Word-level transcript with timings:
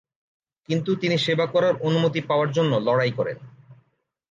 কিন্তু 0.69 0.91
তিনি 0.95 1.15
সেবা 1.17 1.45
করার 1.45 1.73
অনুমতি 1.81 2.19
পাওয়ার 2.21 2.49
জন্য 2.51 2.71
লড়াই 2.87 3.11
করেন। 3.11 3.37